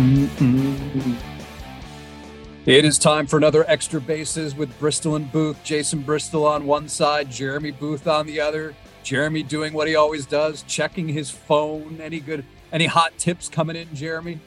[0.00, 1.14] Mm-mm.
[2.64, 5.62] It is time for another extra bases with Bristol and Booth.
[5.62, 8.74] Jason Bristol on one side, Jeremy Booth on the other.
[9.02, 12.00] Jeremy doing what he always does, checking his phone.
[12.00, 14.40] Any good, any hot tips coming in, Jeremy?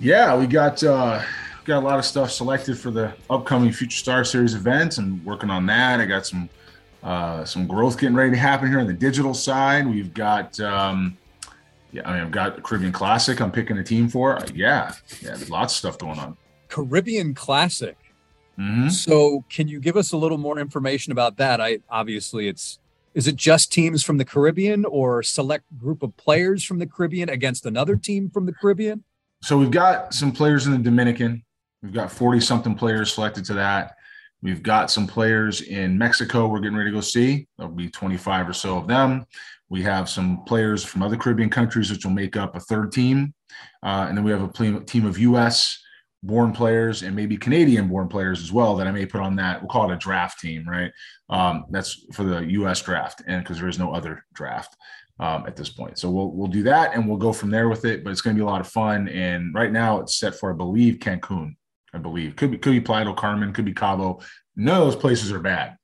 [0.00, 1.22] Yeah, we got uh,
[1.64, 5.48] got a lot of stuff selected for the upcoming Future Star Series events, and working
[5.48, 5.98] on that.
[5.98, 6.50] I got some
[7.02, 9.86] uh, some growth getting ready to happen here on the digital side.
[9.86, 11.16] We've got um,
[11.94, 13.40] yeah, I mean, I've got Caribbean Classic.
[13.40, 14.36] I'm picking a team for.
[14.52, 16.36] Yeah, yeah, there's lots of stuff going on.
[16.68, 17.96] Caribbean Classic.
[18.58, 18.88] Mm-hmm.
[18.88, 21.60] So, can you give us a little more information about that?
[21.60, 22.80] I obviously it's
[23.14, 27.28] is it just teams from the Caribbean or select group of players from the Caribbean
[27.28, 29.04] against another team from the Caribbean?
[29.44, 31.44] So we've got some players in the Dominican.
[31.80, 33.94] We've got 40 something players selected to that.
[34.42, 37.46] We've got some players in Mexico we're getting ready to go see.
[37.56, 39.26] There'll be 25 or so of them.
[39.68, 43.34] We have some players from other Caribbean countries, which will make up a third team.
[43.82, 45.80] Uh, and then we have a team of US
[46.22, 49.60] born players and maybe Canadian born players as well that I may put on that.
[49.60, 50.90] We'll call it a draft team, right?
[51.28, 54.74] Um, that's for the US draft, and because there is no other draft
[55.20, 55.98] um, at this point.
[55.98, 58.02] So we'll we'll do that and we'll go from there with it.
[58.02, 59.08] But it's going to be a lot of fun.
[59.08, 61.56] And right now it's set for I believe Cancun.
[61.92, 64.18] I believe could be could be Playa del Carmen, could be Cabo.
[64.18, 64.26] Of
[64.56, 65.76] those places are bad.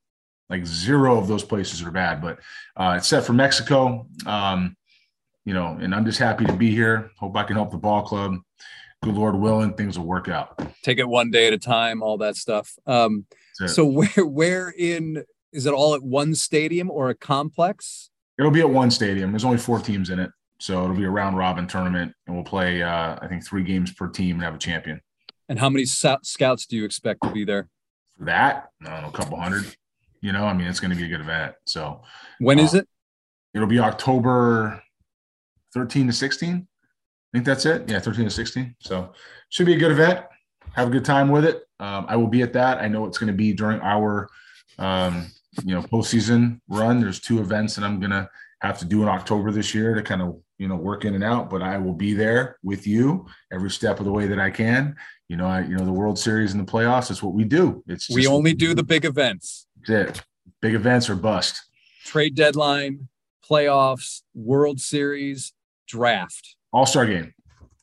[0.50, 2.20] Like zero of those places are bad.
[2.20, 2.40] But
[2.76, 4.06] uh, it's set for Mexico.
[4.26, 4.76] Um,
[5.44, 7.12] you know, and I'm just happy to be here.
[7.18, 8.36] Hope I can help the ball club.
[9.02, 10.60] Good Lord willing, things will work out.
[10.82, 12.76] Take it one day at a time, all that stuff.
[12.86, 13.24] Um,
[13.66, 18.10] so where where in is it all at one stadium or a complex?
[18.38, 19.32] It'll be at one stadium.
[19.32, 22.44] There's only four teams in it, so it'll be a round robin tournament, and we'll
[22.44, 25.00] play uh, I think three games per team and have a champion.
[25.48, 27.68] And how many scouts do you expect to be there?
[28.18, 29.64] For that, I know, a couple hundred.
[30.20, 31.54] You know, I mean, it's going to be a good event.
[31.64, 32.02] So
[32.38, 32.88] when uh, is it?
[33.54, 34.82] It'll be October
[35.74, 36.54] 13 to 16.
[36.56, 37.88] I think that's it.
[37.88, 38.76] Yeah, 13 to 16.
[38.80, 39.12] So
[39.48, 40.24] should be a good event.
[40.74, 41.62] Have a good time with it.
[41.80, 42.78] Um, I will be at that.
[42.78, 44.28] I know it's going to be during our,
[44.78, 45.30] um,
[45.64, 47.00] you know, postseason run.
[47.00, 48.28] There's two events that I'm going to
[48.60, 51.24] have to do in October this year to kind of, you know, work in and
[51.24, 51.50] out.
[51.50, 54.96] But I will be there with you every step of the way that I can
[55.30, 57.84] you know, I, you know, the World Series and the playoffs is what we do.
[57.86, 59.68] It's we only do the big events.
[59.86, 60.22] That's it.
[60.60, 61.62] Big events or bust.
[62.04, 63.08] Trade deadline,
[63.48, 65.52] playoffs, World Series,
[65.86, 66.56] draft.
[66.72, 67.34] All Star game.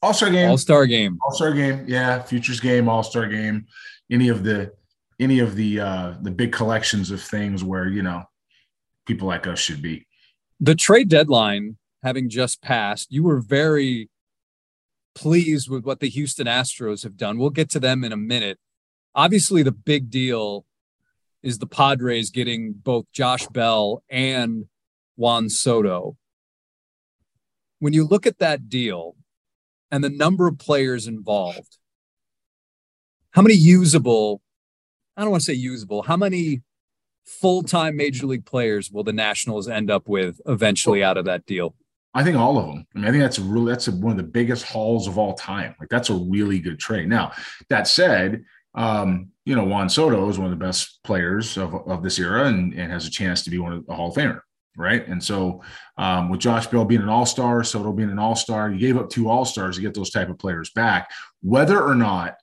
[0.02, 0.50] All Star game.
[0.50, 1.18] All Star game.
[1.24, 1.86] All Star game.
[1.88, 3.66] Yeah, futures game, All Star game.
[4.12, 4.72] Any of the
[5.19, 8.24] any of the uh the big collections of things where you know
[9.06, 10.06] people like us should be.
[10.59, 14.09] The trade deadline having just passed, you were very
[15.16, 17.38] pleased with what the Houston Astros have done.
[17.38, 18.59] We'll get to them in a minute.
[19.16, 20.66] Obviously, the big deal
[21.44, 24.66] is the Padres getting both Josh Bell and
[25.16, 26.18] Juan Soto.
[27.80, 29.16] When you look at that deal
[29.92, 31.78] and the number of players involved,
[33.31, 34.42] how many usable,
[35.16, 36.62] I don't want to say usable, how many
[37.25, 41.46] full time major league players will the Nationals end up with eventually out of that
[41.46, 41.75] deal?
[42.14, 42.88] I think all of them.
[42.96, 45.36] I mean, I think that's really that's a, one of the biggest hauls of all
[45.36, 45.75] time.
[45.80, 47.08] Like that's a really good trade.
[47.08, 47.34] Now,
[47.69, 48.44] that said,
[48.78, 52.46] um, you know, Juan Soto is one of the best players of, of this era
[52.46, 54.42] and, and has a chance to be one of the Hall of Famer,
[54.78, 55.06] right?
[55.08, 55.64] And so,
[55.98, 58.96] um, with Josh Bell being an All Star, Soto being an All Star, you gave
[58.96, 61.10] up two All Stars to get those type of players back.
[61.42, 62.36] Whether or not,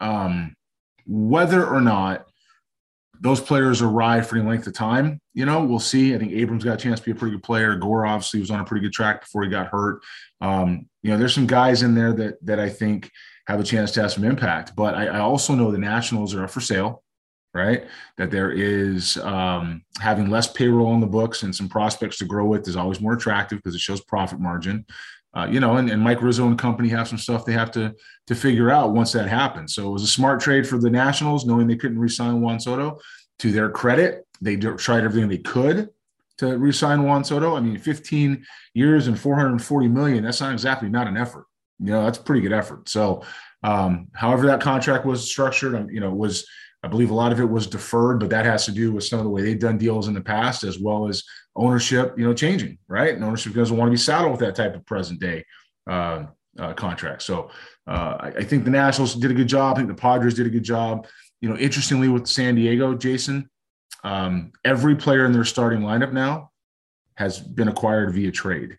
[0.00, 0.54] um,
[1.06, 2.24] whether or not
[3.20, 5.20] those players arrive for any length of time.
[5.32, 6.14] You know, we'll see.
[6.14, 7.74] I think Abrams got a chance to be a pretty good player.
[7.74, 10.02] Gore obviously was on a pretty good track before he got hurt.
[10.40, 13.10] Um, you know, there's some guys in there that that I think
[13.46, 14.74] have a chance to have some impact.
[14.76, 17.02] But I, I also know the Nationals are up for sale,
[17.52, 17.86] right?
[18.16, 22.46] That there is um, having less payroll on the books and some prospects to grow
[22.46, 24.86] with is always more attractive because it shows profit margin.
[25.36, 27.92] Uh, you know, and, and Mike Rizzo and company have some stuff they have to
[28.28, 29.74] to figure out once that happens.
[29.74, 33.00] So it was a smart trade for the Nationals, knowing they couldn't re-sign Juan Soto.
[33.40, 35.90] To their credit, they tried everything they could
[36.38, 37.56] to re-sign Juan Soto.
[37.56, 40.22] I mean, 15 years and 440 million.
[40.22, 41.46] That's not exactly not an effort.
[41.80, 42.88] You know, that's a pretty good effort.
[42.88, 43.22] So,
[43.62, 46.46] um, however that contract was structured, um, you know, was
[46.84, 49.18] I believe a lot of it was deferred, but that has to do with some
[49.18, 51.24] of the way they've done deals in the past, as well as
[51.56, 53.14] ownership, you know, changing, right?
[53.14, 55.44] And ownership doesn't want to be saddled with that type of present day
[55.88, 56.26] uh,
[56.58, 57.22] uh, contract.
[57.22, 57.50] So
[57.86, 59.74] uh, I, I, think the Nationals did a good job.
[59.74, 61.06] I think the Padres did a good job.
[61.40, 63.48] You know, interestingly with San Diego, Jason,
[64.02, 66.50] um, every player in their starting lineup now
[67.16, 68.78] has been acquired via trade,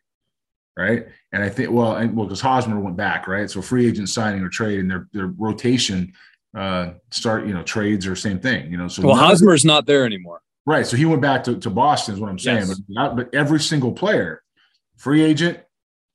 [0.77, 1.07] right?
[1.31, 3.49] And I think, well, and well, because Hosmer went back, right?
[3.49, 6.13] So free agent signing or trade, and their their rotation
[6.55, 8.87] uh, start, you know, trades or same thing, you know.
[8.87, 10.41] So well, Hosmer's not there anymore.
[10.65, 10.87] Right.
[10.87, 12.67] So he went back to, to Boston, is what I'm saying.
[12.67, 12.79] Yes.
[12.79, 14.41] But not, but every single player,
[14.97, 15.59] free agent,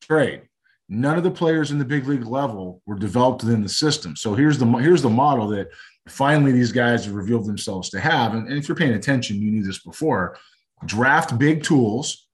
[0.02, 0.42] trade.
[0.90, 4.16] none of the players in the big league level were developed within the system.
[4.16, 5.68] So here's the here's the model that
[6.08, 8.34] finally these guys have revealed themselves to have.
[8.34, 10.36] And, and if you're paying attention, you knew this before.
[10.84, 12.26] Draft big tools,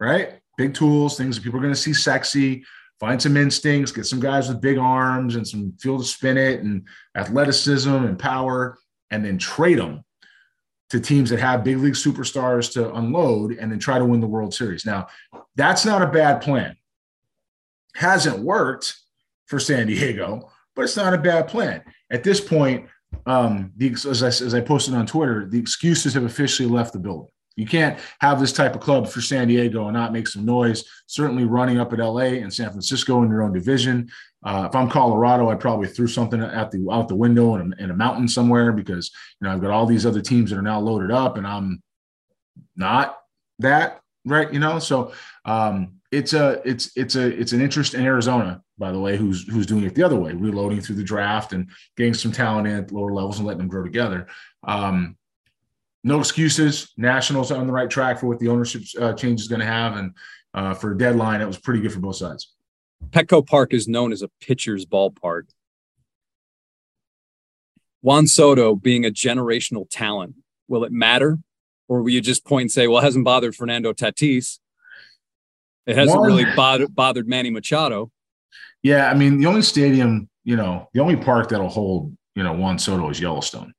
[0.00, 0.40] right?
[0.56, 2.64] Big tools, things that people are going to see sexy.
[2.98, 6.60] Find some instincts, get some guys with big arms and some feel to spin it
[6.60, 8.78] and athleticism and power,
[9.10, 10.02] and then trade them
[10.90, 14.26] to teams that have big league superstars to unload and then try to win the
[14.26, 14.86] World Series.
[14.86, 15.08] Now,
[15.56, 16.76] that's not a bad plan.
[17.94, 18.96] Hasn't worked
[19.46, 21.82] for San Diego, but it's not a bad plan.
[22.10, 22.88] At this point,
[23.26, 26.98] um, the, as, I, as I posted on Twitter, the excuses have officially left the
[26.98, 27.28] building.
[27.56, 30.84] You can't have this type of club for San Diego and not make some noise.
[31.06, 34.10] Certainly running up at LA and San Francisco in your own division.
[34.44, 37.82] Uh, if I'm Colorado, I probably threw something at the out the window in a,
[37.82, 39.10] in a mountain somewhere because
[39.40, 41.82] you know I've got all these other teams that are now loaded up and I'm
[42.76, 43.18] not
[43.58, 44.52] that right.
[44.52, 45.12] You know, so
[45.46, 49.48] um, it's a it's it's a it's an interest in Arizona, by the way, who's
[49.48, 52.76] who's doing it the other way, reloading through the draft and getting some talent in
[52.76, 54.26] at lower levels and letting them grow together.
[54.66, 55.16] Um,
[56.04, 56.92] no excuses.
[56.96, 59.66] Nationals are on the right track for what the ownership uh, change is going to
[59.66, 60.12] have, and
[60.54, 62.52] uh, for a deadline, it was pretty good for both sides.
[63.10, 65.44] Petco Park is known as a pitcher's ballpark.
[68.00, 70.36] Juan Soto being a generational talent,
[70.68, 71.38] will it matter?
[71.88, 74.58] Or will you just point and say, well, it hasn't bothered Fernando Tatis?
[75.86, 78.10] It hasn't One, really bothered, bothered Manny Machado.
[78.82, 82.52] Yeah, I mean, the only stadium, you know, the only park that'll hold, you know,
[82.52, 83.72] Juan Soto is Yellowstone.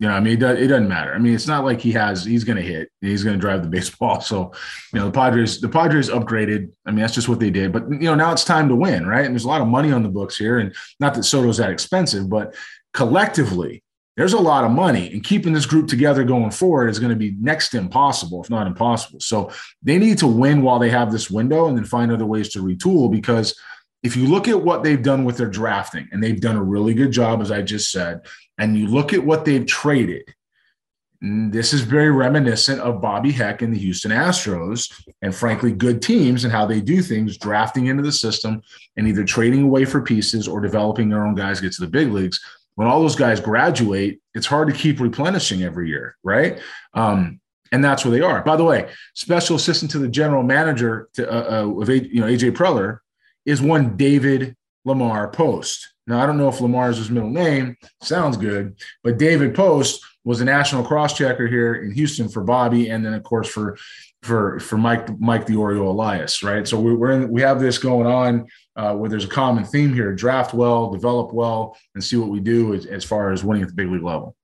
[0.00, 1.14] You know, I mean, it, doesn't matter.
[1.14, 3.62] I mean, it's not like he has, he's going to hit, he's going to drive
[3.62, 4.20] the baseball.
[4.30, 4.52] So,
[4.92, 6.70] you know, the Padres, the Padres upgraded.
[6.86, 7.70] I mean, that's just what they did.
[7.70, 9.24] But, you know, now it's time to win, right?
[9.26, 10.58] And there's a lot of money on the books here.
[10.58, 12.54] And not that Soto's that expensive, but
[12.94, 13.82] collectively,
[14.16, 15.12] there's a lot of money.
[15.12, 18.50] And keeping this group together going forward is going to be next to impossible, if
[18.50, 19.20] not impossible.
[19.20, 19.50] So
[19.82, 22.62] they need to win while they have this window and then find other ways to
[22.62, 23.54] retool because
[24.02, 26.94] if you look at what they've done with their drafting, and they've done a really
[26.94, 28.22] good job, as I just said,
[28.60, 30.32] and you look at what they've traded,
[31.22, 34.90] this is very reminiscent of Bobby Heck and the Houston Astros,
[35.20, 38.62] and frankly, good teams and how they do things, drafting into the system
[38.96, 42.12] and either trading away for pieces or developing their own guys get to the big
[42.12, 42.40] leagues.
[42.76, 46.58] When all those guys graduate, it's hard to keep replenishing every year, right?
[46.94, 47.40] Um,
[47.72, 48.42] and that's where they are.
[48.42, 52.26] By the way, special assistant to the general manager to, uh, uh, of you know
[52.26, 53.00] AJ Preller
[53.44, 55.92] is one David Lamar Post.
[56.10, 57.76] Now, I don't know if Lamar is his middle name.
[58.02, 58.76] Sounds good.
[59.04, 63.14] But David Post was a national cross checker here in Houston for Bobby, and then
[63.14, 63.78] of course for
[64.22, 66.66] for for Mike Mike the Oreo Elias, right?
[66.66, 70.12] So we're in, we have this going on uh, where there's a common theme here:
[70.12, 73.68] draft well, develop well, and see what we do as, as far as winning at
[73.68, 74.34] the big league level.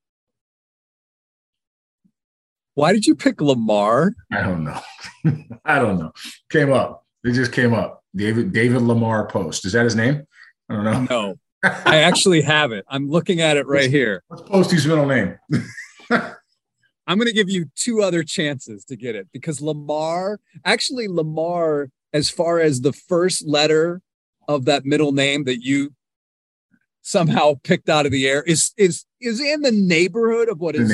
[2.75, 4.15] Why did you pick Lamar?
[4.31, 4.81] I don't know.
[5.65, 6.13] I don't know.
[6.49, 7.05] Came up.
[7.25, 8.05] It just came up.
[8.15, 9.67] David David Lamar Post.
[9.67, 10.27] Is that his name?
[10.69, 11.07] I don't know.
[11.11, 11.39] No,
[11.85, 12.85] I actually have it.
[12.89, 14.23] I'm looking at it right here.
[14.29, 15.39] What's Posty's middle name?
[16.11, 21.91] I'm going to give you two other chances to get it because Lamar, actually, Lamar,
[22.13, 24.01] as far as the first letter
[24.49, 25.93] of that middle name that you
[27.03, 30.91] somehow picked out of the air is is is in the neighborhood of what is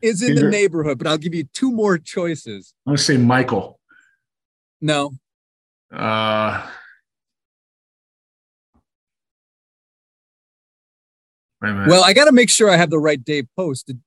[0.00, 0.98] is in the neighborhood.
[0.98, 2.72] But I'll give you two more choices.
[2.86, 3.78] I'm going to say Michael.
[4.80, 5.12] No,
[5.92, 6.66] uh,
[11.88, 13.86] well, I got to make sure I have the right Dave Post.
[13.88, 14.00] Did,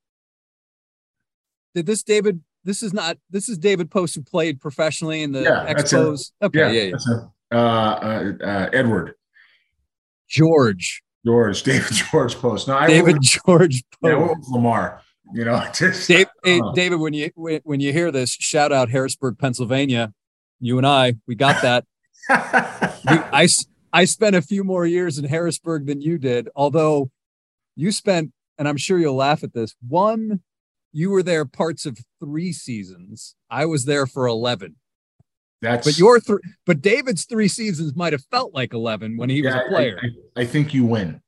[1.75, 2.41] did this David?
[2.63, 3.17] This is not.
[3.29, 6.31] This is David Post who played professionally in the yeah, Expos.
[6.41, 7.17] Okay, yeah, yeah, yeah.
[7.51, 9.15] Uh, uh, uh, Edward
[10.27, 12.67] George George David George Post.
[12.67, 14.03] No, I David George Post.
[14.03, 15.01] Yeah, Lamar.
[15.33, 16.99] You know, just, Dave, hey, David.
[16.99, 17.31] When you
[17.63, 20.13] when you hear this, shout out Harrisburg, Pennsylvania
[20.59, 21.85] you and I, we got that.
[22.29, 23.47] I,
[23.91, 27.09] I spent a few more years in Harrisburg than you did, although
[27.79, 30.41] you spent, and I'm sure you'll laugh at this, one,
[30.91, 33.35] you were there parts of three seasons.
[33.49, 34.75] I was there for 11.
[35.61, 39.41] That's but your three, but David's three seasons might have felt like 11 when he
[39.41, 39.99] yeah, was a player.
[40.01, 40.07] I,
[40.39, 41.21] I, I think you win.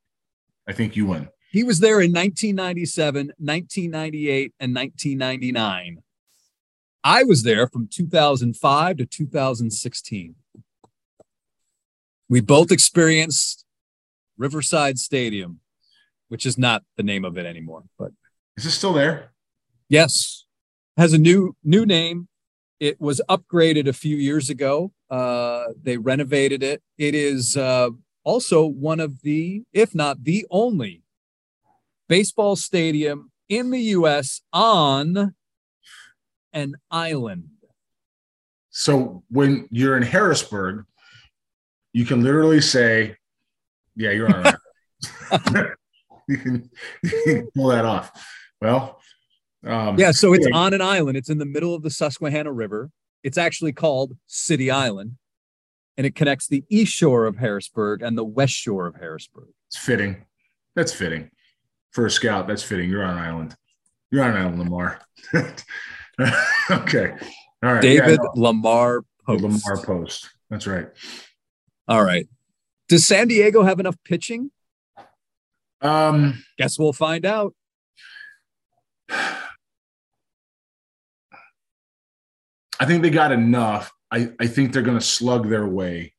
[0.68, 1.30] I think you win.
[1.52, 5.98] He was there in 1997, 1998, and 1999.
[7.04, 10.36] I was there from 2005 to 2016.
[12.30, 13.66] We both experienced
[14.38, 15.61] Riverside Stadium,
[16.32, 18.12] which is not the name of it anymore, but
[18.56, 19.34] is it still there?
[19.90, 20.46] Yes,
[20.96, 22.30] has a new new name.
[22.80, 24.94] It was upgraded a few years ago.
[25.10, 26.82] Uh, they renovated it.
[26.98, 27.90] It is uh,
[28.24, 31.04] also one of the, if not the only,
[32.08, 34.40] baseball stadium in the U.S.
[34.54, 35.36] on
[36.54, 37.50] an island.
[38.70, 40.86] So when you're in Harrisburg,
[41.92, 43.18] You can literally say,
[43.98, 44.56] "Yeah, you're on."
[46.28, 46.70] you, can,
[47.04, 48.12] you can pull that off.
[48.62, 49.02] Well,
[49.66, 50.12] um, yeah.
[50.12, 51.18] So it's on an island.
[51.18, 52.90] It's in the middle of the Susquehanna River.
[53.24, 55.18] It's actually called City Island,
[55.98, 59.50] and it connects the east shore of Harrisburg and the west shore of Harrisburg.
[59.68, 60.26] It's fitting.
[60.76, 61.30] That's fitting
[61.92, 62.48] for a scout.
[62.48, 62.90] That's fitting.
[62.90, 63.56] You're on an island.
[64.10, 65.00] You're on an island, Lamar.
[66.72, 67.16] okay.
[67.64, 67.82] All right.
[67.82, 69.44] David yeah, Lamar Post.
[69.44, 70.30] Lamar Post.
[70.50, 70.88] That's right.
[71.88, 72.28] All right.
[72.90, 74.52] Does San Diego have enough pitching?
[75.82, 77.54] Um, guess we'll find out.
[82.82, 83.92] I think they got enough.
[84.10, 86.14] I, I think they're going to slug their way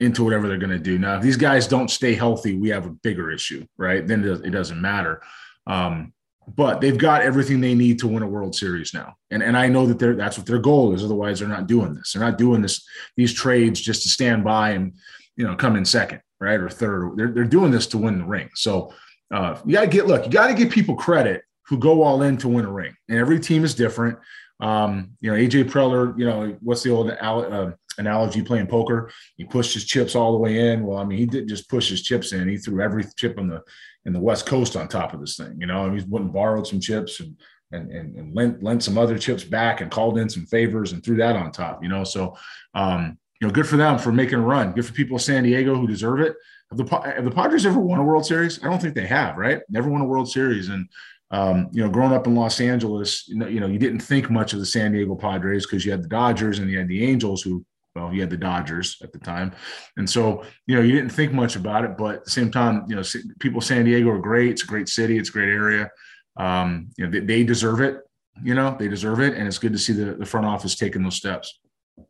[0.00, 0.98] into whatever they're going to do.
[0.98, 4.06] Now, if these guys don't stay healthy, we have a bigger issue, right?
[4.06, 5.22] Then it doesn't matter.
[5.66, 6.12] Um,
[6.56, 9.68] but they've got everything they need to win a World Series now, and and I
[9.68, 11.04] know that they're that's what their goal is.
[11.04, 12.12] Otherwise, they're not doing this.
[12.12, 14.94] They're not doing this these trades just to stand by and
[15.36, 17.16] you know come in second, right, or third.
[17.16, 18.48] They're they're doing this to win the ring.
[18.54, 18.92] So
[19.32, 20.24] uh, you got to get look.
[20.24, 23.18] You got to give people credit who go all in to win a ring, and
[23.18, 24.18] every team is different.
[24.60, 29.10] Um, you know, AJ Preller, you know, what's the old uh, analogy playing poker?
[29.36, 30.84] He pushed his chips all the way in.
[30.84, 33.48] Well, I mean, he didn't just push his chips in; he threw every chip on
[33.48, 33.62] the
[34.04, 35.56] in the West Coast on top of this thing.
[35.60, 37.36] You know, and he's went and borrowed some chips and
[37.72, 41.04] and and, and lent, lent some other chips back and called in some favors and
[41.04, 41.82] threw that on top.
[41.82, 42.36] You know, so
[42.74, 44.72] um, you know, good for them for making a run.
[44.72, 46.34] Good for people of San Diego who deserve it.
[46.70, 48.62] Have the, have the Padres ever won a World Series?
[48.62, 49.60] I don't think they have, right?
[49.68, 50.68] Never won a World Series.
[50.68, 50.88] And
[51.30, 54.30] um, you know, growing up in Los Angeles, you know, you know, you didn't think
[54.30, 57.04] much of the San Diego Padres because you had the Dodgers and you had the
[57.04, 57.64] Angels, who,
[57.94, 59.52] well, you had the Dodgers at the time,
[59.98, 61.98] and so you know, you didn't think much about it.
[61.98, 63.02] But at the same time, you know,
[63.40, 64.52] people San Diego are great.
[64.52, 65.18] It's a great city.
[65.18, 65.90] It's a great area.
[66.38, 67.98] Um, you know, they, they deserve it.
[68.42, 71.02] You know, they deserve it, and it's good to see the, the front office taking
[71.02, 71.58] those steps.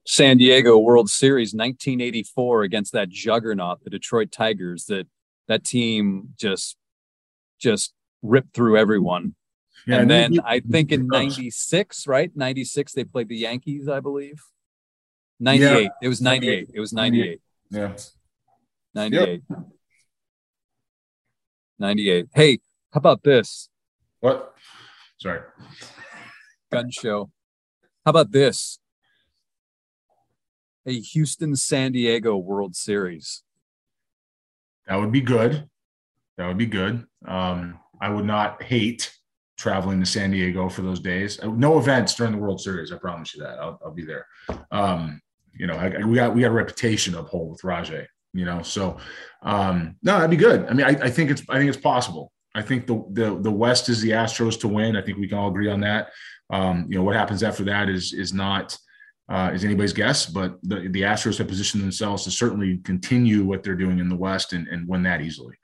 [0.06, 4.86] San Diego World Series 1984 against that juggernaut, the Detroit Tigers.
[4.86, 5.06] That
[5.46, 6.76] that team just
[7.58, 7.92] just
[8.22, 9.34] ripped through everyone.
[9.86, 12.30] Yeah, and then I think in 96, right?
[12.34, 14.42] 96, they played the Yankees, I believe.
[15.40, 15.82] 98.
[15.82, 15.88] Yeah.
[16.02, 16.70] It was 98.
[16.74, 17.40] It was 98.
[17.70, 17.94] Yeah.
[18.94, 19.42] 98.
[19.48, 19.58] Yep.
[21.78, 22.26] 98.
[22.34, 22.58] Hey,
[22.92, 23.68] how about this?
[24.20, 24.54] What?
[25.18, 25.40] Sorry.
[26.70, 27.30] Gun show.
[28.04, 28.78] How about this?
[30.88, 33.42] A Houston San Diego World Series.
[34.86, 35.68] That would be good.
[36.38, 37.04] That would be good.
[37.26, 39.14] Um, I would not hate
[39.58, 41.38] traveling to San Diego for those days.
[41.40, 42.90] Uh, no events during the World Series.
[42.90, 43.58] I promise you that.
[43.58, 44.26] I'll, I'll be there.
[44.70, 45.20] Um,
[45.52, 48.06] you know, I, we got we got a reputation uphold with Rajay.
[48.32, 48.96] You know, so
[49.42, 50.66] um, no, that'd be good.
[50.68, 52.32] I mean, I, I think it's I think it's possible.
[52.54, 54.96] I think the, the the West is the Astros to win.
[54.96, 56.12] I think we can all agree on that.
[56.50, 58.78] Um, you know, what happens after that is is not
[59.28, 63.62] uh, is anybody's guess, but the, the Astros have positioned themselves to certainly continue what
[63.62, 65.54] they're doing in the West and, and win that easily.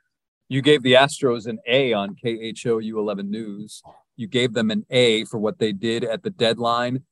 [0.48, 3.82] You gave the Astros an A on KHOU 11 News.
[4.16, 7.04] You gave them an A for what they did at the deadline.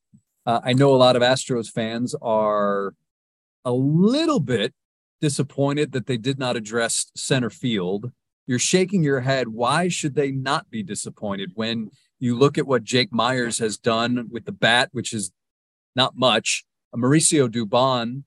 [0.45, 2.95] Uh, I know a lot of Astros fans are
[3.65, 4.75] a little bit
[5.21, 8.11] disappointed that they did not address center field.
[8.47, 9.49] You're shaking your head.
[9.49, 14.29] Why should they not be disappointed when you look at what Jake Myers has done
[14.31, 15.33] with the bat, which is
[15.95, 16.65] not much?
[16.95, 18.25] Mauricio Dubon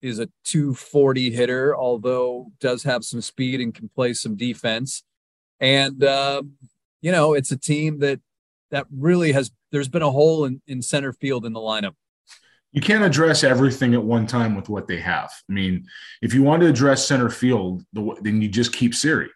[0.00, 5.04] is a 240 hitter, although does have some speed and can play some defense.
[5.60, 6.42] And uh,
[7.00, 8.20] you know, it's a team that
[8.70, 9.50] that really has.
[9.70, 11.94] There's been a hole in, in center field in the lineup.
[12.72, 15.30] You can't address everything at one time with what they have.
[15.48, 15.86] I mean,
[16.22, 19.28] if you want to address center field, then you just keep Siri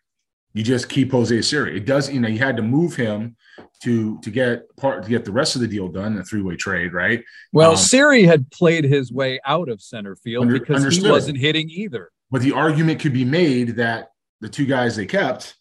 [0.57, 1.77] you just keep Jose Siri.
[1.77, 3.37] It does, you know, you had to move him
[3.83, 6.57] to to get part to get the rest of the deal done, a three way
[6.57, 7.23] trade, right?
[7.53, 11.07] Well, um, Siri had played his way out of center field under, because understood.
[11.07, 12.11] he wasn't hitting either.
[12.31, 14.11] But the argument could be made that
[14.41, 15.57] the two guys they kept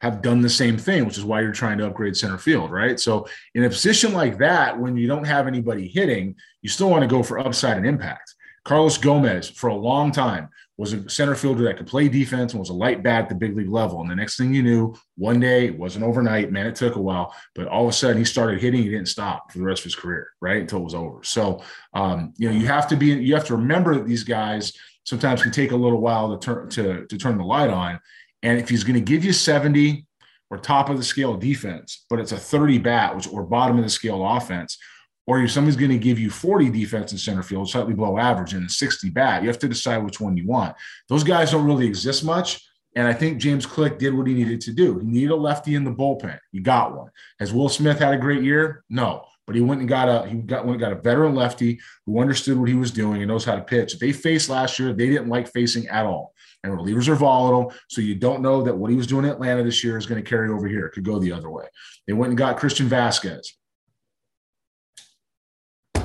[0.00, 2.98] have done the same thing, which is why you're trying to upgrade center field, right?
[2.98, 7.02] So in a position like that, when you don't have anybody hitting, you still want
[7.02, 8.34] to go for upside and impact.
[8.64, 10.48] Carlos Gomez, for a long time,
[10.80, 13.34] was a center fielder that could play defense and was a light bat at the
[13.34, 14.00] big league level.
[14.00, 17.02] And the next thing you knew, one day, it wasn't overnight, man, it took a
[17.02, 19.80] while, but all of a sudden he started hitting, he didn't stop for the rest
[19.80, 20.62] of his career, right?
[20.62, 21.22] Until it was over.
[21.22, 24.72] So, um, you know, you have to be, you have to remember that these guys
[25.04, 28.00] sometimes can take a little while to turn, to, to turn the light on.
[28.42, 30.06] And if he's going to give you 70
[30.48, 33.84] or top of the scale defense, but it's a 30 bat, which or bottom of
[33.84, 34.78] the scale offense,
[35.26, 38.52] or if somebody's going to give you 40 defense in center field, slightly below average,
[38.54, 40.74] and a 60 bat, you have to decide which one you want.
[41.08, 42.66] Those guys don't really exist much.
[42.96, 44.98] And I think James Click did what he needed to do.
[44.98, 46.38] He needed a lefty in the bullpen.
[46.50, 47.10] He got one.
[47.38, 48.84] Has Will Smith had a great year?
[48.90, 49.24] No.
[49.46, 52.56] But he went and got a he got went got a veteran lefty who understood
[52.56, 53.98] what he was doing and knows how to pitch.
[53.98, 56.34] They faced last year, they didn't like facing at all.
[56.62, 59.64] And relievers are volatile, so you don't know that what he was doing in Atlanta
[59.64, 60.86] this year is going to carry over here.
[60.86, 61.64] It could go the other way.
[62.06, 62.86] They went and got Christian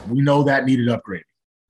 [0.07, 1.24] We know that needed upgrading.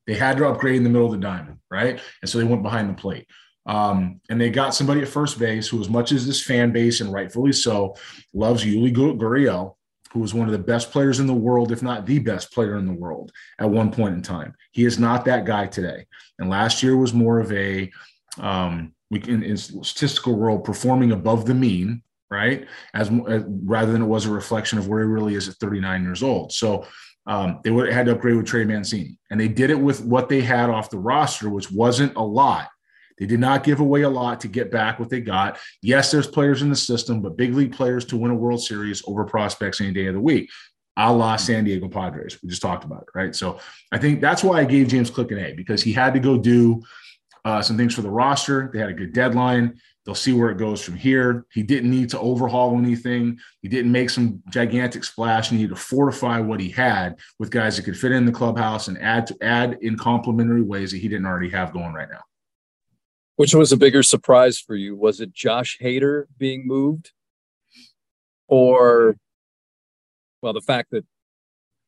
[0.07, 1.99] They had to upgrade in the middle of the diamond, right?
[2.21, 3.27] And so they went behind the plate.
[3.65, 7.01] Um, and they got somebody at first base who, as much as this fan base,
[7.01, 7.95] and rightfully so,
[8.33, 9.75] loves Yuli Gurriel,
[10.11, 12.77] who was one of the best players in the world, if not the best player
[12.77, 14.53] in the world at one point in time.
[14.71, 16.05] He is not that guy today.
[16.39, 17.91] And last year was more of a,
[18.39, 22.67] um, we can, in statistical world, performing above the mean, right?
[22.93, 26.03] As, as rather than it was a reflection of where he really is at 39
[26.03, 26.53] years old.
[26.53, 26.85] So
[27.27, 30.29] um, they would had to upgrade with Trey Mancini, and they did it with what
[30.29, 32.69] they had off the roster, which wasn't a lot.
[33.17, 35.57] They did not give away a lot to get back what they got.
[35.81, 39.03] Yes, there's players in the system, but big league players to win a World Series
[39.07, 40.49] over prospects any day of the week,
[40.97, 42.37] a la San Diego Padres.
[42.43, 43.35] We just talked about it, right?
[43.35, 43.59] So
[43.91, 46.37] I think that's why I gave James Click an A because he had to go
[46.37, 46.83] do
[47.45, 48.69] uh, some things for the roster.
[48.73, 49.79] They had a good deadline.
[50.03, 51.45] They'll see where it goes from here.
[51.51, 53.39] He didn't need to overhaul anything.
[53.61, 55.49] He didn't make some gigantic splash.
[55.49, 58.87] He needed to fortify what he had with guys that could fit in the clubhouse
[58.87, 62.21] and add to add in complementary ways that he didn't already have going right now.
[63.35, 64.95] Which was a bigger surprise for you?
[64.95, 67.11] Was it Josh Hader being moved?
[68.47, 69.17] Or,
[70.41, 71.05] well, the fact that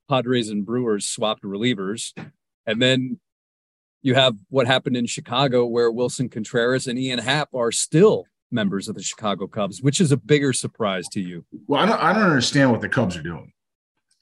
[0.10, 2.14] Padres and Brewers swapped relievers.
[2.66, 3.20] And then
[4.08, 8.88] you have what happened in Chicago, where Willson Contreras and Ian Happ are still members
[8.88, 11.44] of the Chicago Cubs, which is a bigger surprise to you.
[11.68, 13.52] Well, I don't, I don't understand what the Cubs are doing.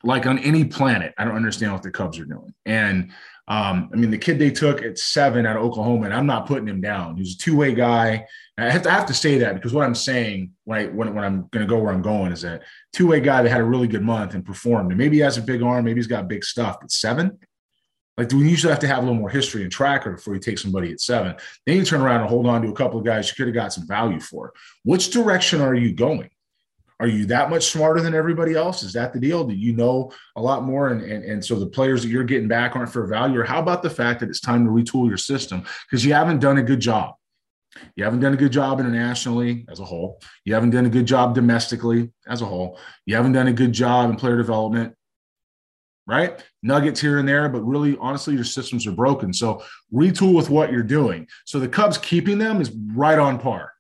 [0.04, 2.52] Like on any planet, I don't understand what the Cubs are doing.
[2.66, 3.12] And
[3.48, 6.48] um, I mean, the kid they took at seven out of Oklahoma, and I'm not
[6.48, 7.16] putting him down.
[7.16, 8.26] He's a two way guy.
[8.58, 11.48] I have, to, I have to say that because what I'm saying when, when I'm
[11.52, 13.88] going to go where I'm going is that two way guy that had a really
[13.88, 14.90] good month and performed.
[14.90, 17.38] And maybe he has a big arm, maybe he's got big stuff, but seven?
[18.18, 20.40] Like, do we usually have to have a little more history and tracker before you
[20.40, 21.36] take somebody at seven?
[21.66, 23.56] Then you turn around and hold on to a couple of guys you could have
[23.56, 24.54] got some value for.
[24.84, 26.30] Which direction are you going?
[27.00, 28.82] Are you that much smarter than everybody else?
[28.82, 29.44] Is that the deal?
[29.44, 30.90] Do you know a lot more?
[30.90, 33.42] And, and, and so the players that you're getting back aren't for value?
[33.42, 36.40] Or how about the fact that it's time to retool your system because you haven't
[36.40, 37.16] done a good job?
[37.98, 40.22] You haven't done a good job internationally as a whole.
[40.46, 42.80] You haven't done a good job domestically as a whole.
[43.06, 44.96] You haven't done a good job in player development,
[46.08, 46.44] right?
[46.64, 49.34] Nuggets here and there, but really, honestly, your systems are broken.
[49.34, 49.64] So
[49.94, 51.28] retool with what you're doing.
[51.46, 53.72] So the Cubs keeping them is right on par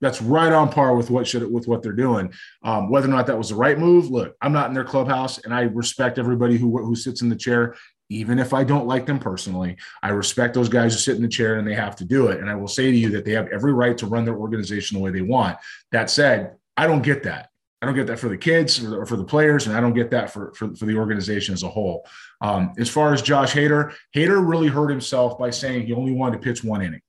[0.00, 2.32] that's right on par with what should with what they're doing.
[2.62, 5.38] Um, whether or not that was the right move, look, I'm not in their clubhouse,
[5.38, 7.74] and I respect everybody who who sits in the chair,
[8.08, 9.76] even if I don't like them personally.
[10.02, 12.40] I respect those guys who sit in the chair and they have to do it.
[12.40, 14.96] And I will say to you that they have every right to run their organization
[14.96, 15.58] the way they want.
[15.92, 17.49] That said, I don't get that.
[17.82, 20.10] I don't get that for the kids or for the players, and I don't get
[20.10, 22.06] that for, for, for the organization as a whole.
[22.42, 26.36] Um, as far as Josh Hader, Hader really hurt himself by saying he only wanted
[26.36, 27.00] to pitch one inning.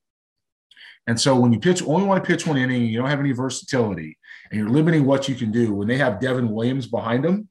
[1.07, 3.33] And so when you pitch, only want to pitch one inning, you don't have any
[3.33, 4.17] versatility,
[4.49, 5.73] and you're limiting what you can do.
[5.73, 7.49] When they have Devin Williams behind him,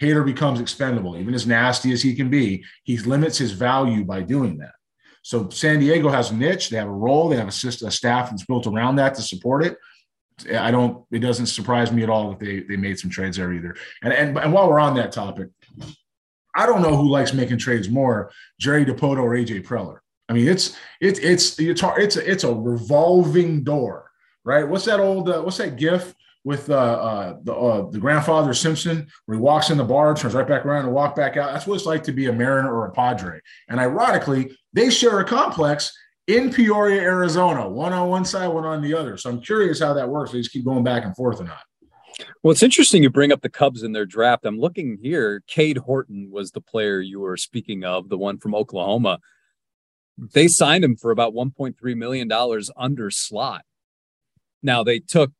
[0.00, 1.16] Hader becomes expendable.
[1.18, 4.72] Even as nasty as he can be, he limits his value by doing that.
[5.22, 6.70] So San Diego has a niche.
[6.70, 7.28] They have a role.
[7.28, 9.76] They have a, system, a staff that's built around that to support it.
[10.54, 11.04] I don't.
[11.10, 13.76] It doesn't surprise me at all that they they made some trades there either.
[14.02, 15.48] And and and while we're on that topic,
[16.54, 19.98] I don't know who likes making trades more, Jerry Dipoto or AJ Preller.
[20.28, 24.10] I mean, it's it's it's it's it's a, it's a revolving door,
[24.44, 24.66] right?
[24.66, 25.28] What's that old?
[25.28, 26.14] Uh, what's that GIF
[26.44, 30.34] with uh, uh, the uh, the grandfather Simpson where he walks in the bar, turns
[30.34, 31.52] right back around, and walk back out?
[31.52, 33.40] That's what it's like to be a Mariner or a Padre.
[33.68, 35.92] And ironically, they share a complex
[36.26, 39.16] in Peoria, Arizona, one on one side, one on the other.
[39.16, 40.32] So I'm curious how that works.
[40.32, 41.62] They just keep going back and forth or not.
[42.42, 44.44] Well, it's interesting you bring up the Cubs in their draft.
[44.44, 45.42] I'm looking here.
[45.46, 49.18] Cade Horton was the player you were speaking of, the one from Oklahoma
[50.18, 53.64] they signed him for about 1.3 million dollars under slot.
[54.62, 55.32] Now they took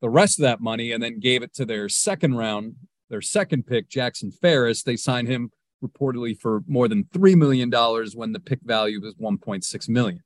[0.00, 2.76] the rest of that money and then gave it to their second round,
[3.10, 4.82] their second pick, Jackson Ferris.
[4.82, 5.50] They signed him
[5.82, 10.22] reportedly for more than three million dollars when the pick value was 1.6 million.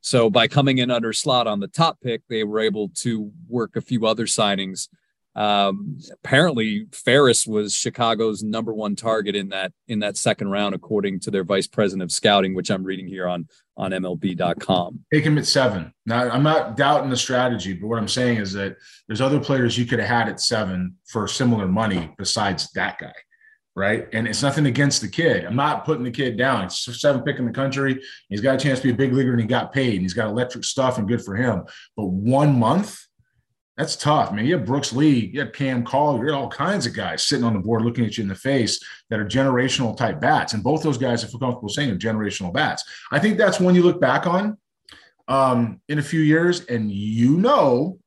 [0.00, 3.76] So by coming in under slot on the top pick, they were able to work
[3.76, 4.88] a few other signings
[5.34, 11.20] um, apparently, Ferris was Chicago's number one target in that in that second round, according
[11.20, 15.00] to their vice president of scouting, which I'm reading here on on MLB.com.
[15.12, 15.92] Take him at seven.
[16.04, 18.76] Now, I'm not doubting the strategy, but what I'm saying is that
[19.06, 23.14] there's other players you could have had at seven for similar money besides that guy.
[23.74, 24.06] Right?
[24.12, 25.44] And it's nothing against the kid.
[25.44, 26.64] I'm not putting the kid down.
[26.64, 28.02] He's seven pick in the country.
[28.28, 30.12] He's got a chance to be a big leaguer and he got paid and he's
[30.12, 31.64] got electric stuff and good for him.
[31.96, 32.98] But one month,
[33.76, 34.44] that's tough, man.
[34.44, 37.44] You have Brooks Lee, you have Cam Collier, you have all kinds of guys sitting
[37.44, 40.52] on the board looking at you in the face that are generational type bats.
[40.52, 42.84] And both those guys, I feel comfortable saying, are generational bats.
[43.10, 44.58] I think that's one you look back on
[45.26, 47.98] um, in a few years, and you know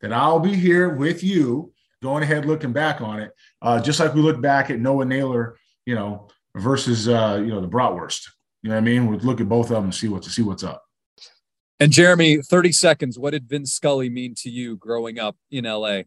[0.00, 3.30] that I'll be here with you going ahead looking back on it,
[3.62, 7.60] uh, just like we look back at Noah Naylor, you know, versus uh, you know
[7.60, 8.28] the Bratwurst.
[8.62, 9.06] You know what I mean?
[9.06, 10.84] We look at both of them and see what to see what's up.
[11.80, 13.18] And Jeremy, 30 seconds.
[13.18, 16.02] What did Vin Scully mean to you growing up in LA?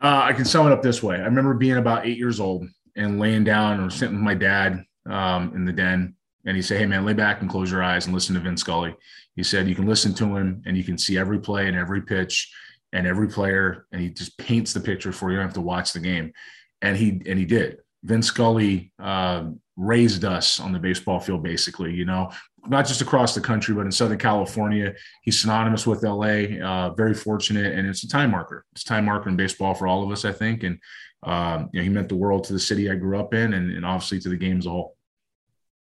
[0.00, 1.16] Uh, I can sum it up this way.
[1.16, 4.84] I remember being about eight years old and laying down or sitting with my dad
[5.06, 6.14] um, in the den.
[6.44, 8.56] And he said, Hey, man, lay back and close your eyes and listen to Vin
[8.56, 8.94] Scully.
[9.34, 12.02] He said, You can listen to him and you can see every play and every
[12.02, 12.52] pitch
[12.92, 13.86] and every player.
[13.90, 15.32] And he just paints the picture for you.
[15.32, 16.32] You don't have to watch the game.
[16.82, 17.78] And he, and he did.
[18.04, 22.30] Vin Scully uh, raised us on the baseball field, basically, you know,
[22.68, 24.94] not just across the country, but in Southern California.
[25.22, 26.58] He's synonymous with LA.
[26.62, 28.64] Uh, very fortunate, and it's a time marker.
[28.72, 30.62] It's a time marker in baseball for all of us, I think.
[30.62, 30.78] And
[31.22, 33.70] um, you know, he meant the world to the city I grew up in, and,
[33.70, 34.96] and obviously to the game as a whole.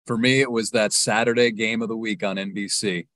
[0.07, 3.07] For me, it was that Saturday game of the week on NBC.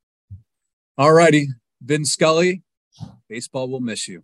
[0.98, 1.50] All righty,
[1.82, 2.64] Vin Scully,
[3.28, 4.24] baseball will miss you.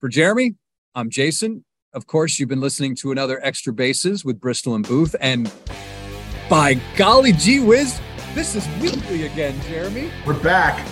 [0.00, 0.56] For Jeremy,
[0.94, 1.64] I'm Jason.
[1.92, 5.50] Of course, you've been listening to another Extra Bases with Bristol and Booth, and
[6.48, 8.00] by golly gee whiz,
[8.32, 10.08] this is weekly again, Jeremy.
[10.24, 10.86] We're back.